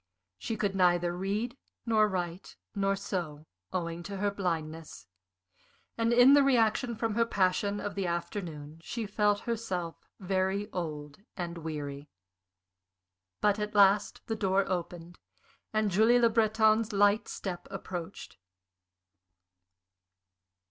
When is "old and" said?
10.71-11.59